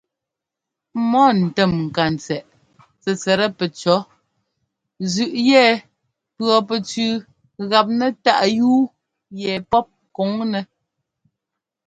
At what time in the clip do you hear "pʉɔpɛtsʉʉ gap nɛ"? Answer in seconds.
6.35-8.07